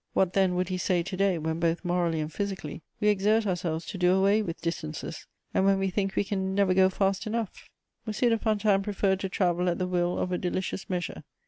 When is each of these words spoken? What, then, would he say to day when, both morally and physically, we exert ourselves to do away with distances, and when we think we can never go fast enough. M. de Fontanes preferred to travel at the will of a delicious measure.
What, 0.13 0.33
then, 0.33 0.55
would 0.55 0.69
he 0.69 0.79
say 0.79 1.03
to 1.03 1.15
day 1.15 1.37
when, 1.37 1.59
both 1.59 1.85
morally 1.85 2.21
and 2.21 2.33
physically, 2.33 2.81
we 2.99 3.09
exert 3.09 3.45
ourselves 3.45 3.85
to 3.85 3.99
do 3.99 4.13
away 4.15 4.41
with 4.41 4.59
distances, 4.59 5.27
and 5.53 5.63
when 5.63 5.77
we 5.77 5.91
think 5.91 6.15
we 6.15 6.23
can 6.23 6.55
never 6.55 6.73
go 6.73 6.89
fast 6.89 7.27
enough. 7.27 7.69
M. 8.07 8.11
de 8.13 8.39
Fontanes 8.39 8.83
preferred 8.83 9.19
to 9.19 9.29
travel 9.29 9.69
at 9.69 9.77
the 9.77 9.85
will 9.85 10.17
of 10.17 10.31
a 10.31 10.39
delicious 10.39 10.89
measure. 10.89 11.23